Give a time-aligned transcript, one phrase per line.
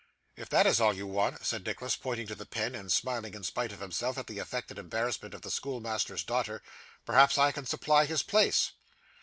[0.35, 3.43] 'If that is all you want,' said Nicholas, pointing to the pen, and smiling, in
[3.43, 6.63] spite of himself, at the affected embarrassment of the schoolmaster's daughter,
[7.05, 8.71] 'perhaps I can supply his place.